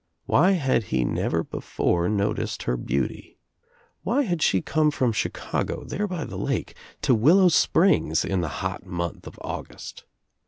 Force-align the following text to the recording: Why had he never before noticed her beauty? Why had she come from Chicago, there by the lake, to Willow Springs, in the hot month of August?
Why 0.25 0.53
had 0.53 0.85
he 0.85 1.05
never 1.05 1.43
before 1.43 2.09
noticed 2.09 2.63
her 2.63 2.75
beauty? 2.75 3.37
Why 4.01 4.23
had 4.23 4.41
she 4.41 4.59
come 4.59 4.89
from 4.89 5.11
Chicago, 5.11 5.83
there 5.83 6.07
by 6.07 6.25
the 6.25 6.39
lake, 6.39 6.75
to 7.03 7.13
Willow 7.13 7.49
Springs, 7.49 8.25
in 8.25 8.41
the 8.41 8.49
hot 8.65 8.83
month 8.83 9.27
of 9.27 9.37
August? 9.43 10.05